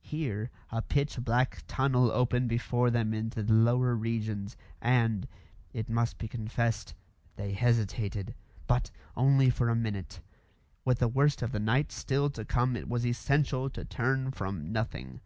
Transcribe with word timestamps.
Here 0.00 0.52
a 0.70 0.80
pitch 0.80 1.18
black 1.24 1.64
tunnel 1.66 2.12
opened 2.12 2.48
before 2.48 2.88
them 2.88 3.12
into 3.12 3.42
the 3.42 3.52
lower 3.52 3.96
regions, 3.96 4.56
and 4.80 5.26
it 5.72 5.88
must 5.88 6.18
be 6.18 6.28
confessed 6.28 6.94
they 7.34 7.52
hesitated. 7.52 8.36
But 8.68 8.92
only 9.16 9.50
for 9.50 9.68
a 9.68 9.74
minute. 9.74 10.20
With 10.84 11.00
the 11.00 11.08
worst 11.08 11.42
of 11.42 11.50
the 11.50 11.58
night 11.58 11.90
still 11.90 12.30
to 12.30 12.44
come 12.44 12.76
it 12.76 12.88
was 12.88 13.04
essential 13.04 13.68
to 13.70 13.84
turn 13.84 14.30
from 14.30 14.70
nothing. 14.70 15.20